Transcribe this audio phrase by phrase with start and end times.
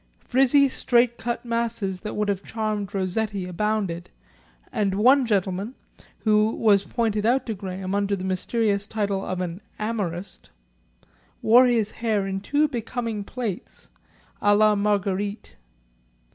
[0.21, 4.09] Frizzy straight cut masses that would have charmed Rossetti abounded,
[4.71, 5.75] and one gentleman,
[6.21, 10.49] who was pointed out to Graham under the mysterious title of an "amorist,"
[11.43, 13.89] wore his hair in two becoming plaits
[14.41, 15.55] à la Marguerite.